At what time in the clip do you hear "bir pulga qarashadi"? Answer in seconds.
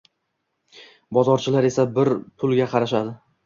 2.01-3.19